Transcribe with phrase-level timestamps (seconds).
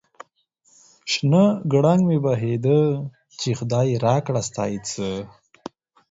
[1.11, 2.79] شنه گړنگ مې بهيده،
[3.39, 5.09] چې خداى راکړه ستا يې څه؟